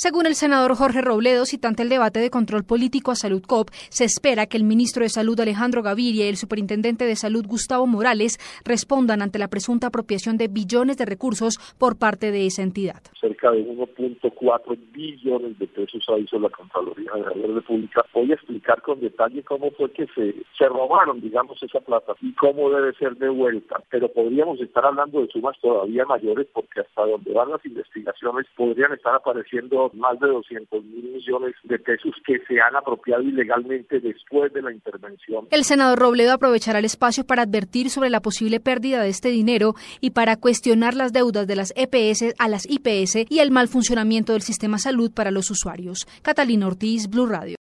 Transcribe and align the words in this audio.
Según 0.00 0.26
el 0.26 0.36
senador 0.36 0.76
Jorge 0.76 1.02
Robledo, 1.02 1.44
citante 1.44 1.82
el 1.82 1.88
debate 1.88 2.20
de 2.20 2.30
control 2.30 2.62
político 2.62 3.10
a 3.10 3.16
Salud 3.16 3.42
COP, 3.44 3.70
se 3.90 4.04
espera 4.04 4.46
que 4.46 4.56
el 4.56 4.62
ministro 4.62 5.02
de 5.02 5.08
Salud 5.08 5.40
Alejandro 5.40 5.82
Gaviria 5.82 6.26
y 6.26 6.28
el 6.28 6.36
superintendente 6.36 7.04
de 7.04 7.16
Salud 7.16 7.44
Gustavo 7.44 7.84
Morales 7.84 8.38
respondan 8.64 9.22
ante 9.22 9.40
la 9.40 9.48
presunta 9.48 9.88
apropiación 9.88 10.36
de 10.36 10.46
billones 10.46 10.98
de 10.98 11.04
recursos 11.04 11.58
por 11.80 11.98
parte 11.98 12.30
de 12.30 12.46
esa 12.46 12.62
entidad. 12.62 13.02
Cerca 13.20 13.50
de 13.50 13.66
1.4 13.66 14.78
billones 14.92 15.58
de 15.58 15.66
pesos 15.66 16.04
ha 16.10 16.18
hizo 16.20 16.38
la 16.38 16.50
Contraloría 16.50 17.10
de 17.14 17.48
la 17.48 17.54
República. 17.56 18.04
Voy 18.14 18.30
a 18.30 18.34
explicar 18.34 18.80
con 18.82 19.00
detalle 19.00 19.42
cómo 19.42 19.72
fue 19.72 19.90
que 19.90 20.06
se, 20.14 20.32
se 20.56 20.68
robaron, 20.68 21.20
digamos, 21.20 21.60
esa 21.60 21.80
plata 21.80 22.14
y 22.22 22.32
cómo 22.34 22.70
debe 22.70 22.92
ser 22.94 23.16
devuelta. 23.16 23.82
Pero 23.90 24.06
podríamos 24.12 24.60
estar 24.60 24.86
hablando 24.86 25.22
de 25.22 25.26
sumas 25.26 25.58
todavía 25.60 26.04
mayores 26.04 26.46
porque 26.52 26.82
hasta 26.82 27.04
donde 27.04 27.32
van 27.32 27.50
las 27.50 27.66
investigaciones 27.66 28.46
podrían 28.56 28.92
estar 28.92 29.16
apareciendo 29.16 29.87
más 29.94 30.18
de 30.20 30.28
200 30.28 30.84
mil 30.84 31.12
millones 31.12 31.54
de 31.64 31.78
pesos 31.78 32.14
que 32.26 32.38
se 32.46 32.60
han 32.60 32.76
apropiado 32.76 33.22
ilegalmente 33.22 34.00
después 34.00 34.52
de 34.52 34.62
la 34.62 34.72
intervención. 34.72 35.46
El 35.50 35.64
senador 35.64 35.98
Robledo 35.98 36.32
aprovechará 36.32 36.78
el 36.78 36.84
espacio 36.84 37.24
para 37.24 37.42
advertir 37.42 37.90
sobre 37.90 38.10
la 38.10 38.20
posible 38.20 38.60
pérdida 38.60 39.02
de 39.02 39.08
este 39.08 39.30
dinero 39.30 39.74
y 40.00 40.10
para 40.10 40.36
cuestionar 40.36 40.94
las 40.94 41.12
deudas 41.12 41.46
de 41.46 41.56
las 41.56 41.72
EPS 41.76 42.34
a 42.38 42.48
las 42.48 42.66
IPS 42.68 43.26
y 43.28 43.38
el 43.40 43.50
mal 43.50 43.68
funcionamiento 43.68 44.32
del 44.32 44.42
sistema 44.42 44.78
salud 44.78 45.10
para 45.12 45.30
los 45.30 45.50
usuarios. 45.50 46.06
Catalina 46.22 46.66
Ortiz, 46.66 47.08
Blue 47.08 47.26
Radio. 47.26 47.56